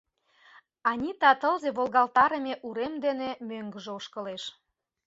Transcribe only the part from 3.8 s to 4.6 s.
ошкылеш.